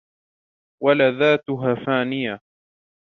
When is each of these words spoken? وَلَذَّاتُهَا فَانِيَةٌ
وَلَذَّاتُهَا 0.83 1.75
فَانِيَةٌ 1.85 2.39